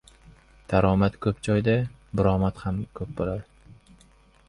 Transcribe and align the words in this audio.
•Daromad 0.71 1.19
ko‘p 1.27 1.45
joyda 1.49 1.77
buromad 2.21 2.65
ham 2.67 2.83
ko‘p 3.01 3.15
bo‘ladi. 3.21 4.07